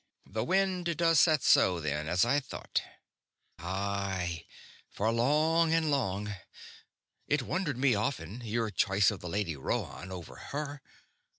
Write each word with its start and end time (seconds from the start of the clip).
The 0.25 0.43
wind 0.43 0.97
does 0.97 1.19
set 1.19 1.43
so, 1.43 1.79
then, 1.79 2.07
as 2.07 2.25
I 2.25 2.39
thought." 2.39 2.81
"Aye. 3.59 4.47
For 4.89 5.11
long 5.11 5.71
and 5.73 5.91
long. 5.91 6.33
It 7.27 7.43
wondered 7.43 7.77
me 7.77 7.93
often, 7.93 8.41
your 8.43 8.71
choice 8.71 9.11
of 9.11 9.19
the 9.19 9.29
Lady 9.29 9.55
Rhoann 9.55 10.09
over 10.11 10.37
her. 10.37 10.81